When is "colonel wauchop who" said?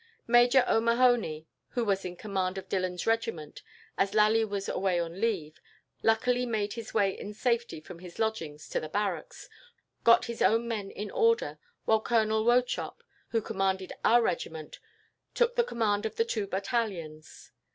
12.01-13.43